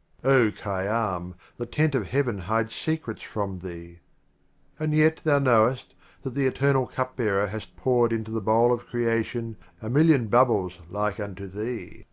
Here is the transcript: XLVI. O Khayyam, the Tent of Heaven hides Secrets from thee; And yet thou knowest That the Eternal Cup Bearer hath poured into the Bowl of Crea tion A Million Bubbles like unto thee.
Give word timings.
XLVI. 0.00 0.28
O 0.30 0.50
Khayyam, 0.52 1.34
the 1.58 1.66
Tent 1.66 1.94
of 1.94 2.06
Heaven 2.06 2.38
hides 2.38 2.74
Secrets 2.74 3.20
from 3.20 3.58
thee; 3.58 3.98
And 4.78 4.94
yet 4.94 5.20
thou 5.24 5.38
knowest 5.38 5.94
That 6.22 6.30
the 6.34 6.46
Eternal 6.46 6.86
Cup 6.86 7.16
Bearer 7.16 7.48
hath 7.48 7.76
poured 7.76 8.10
into 8.10 8.30
the 8.30 8.40
Bowl 8.40 8.72
of 8.72 8.86
Crea 8.86 9.22
tion 9.22 9.58
A 9.82 9.90
Million 9.90 10.28
Bubbles 10.28 10.78
like 10.88 11.20
unto 11.20 11.46
thee. 11.48 12.06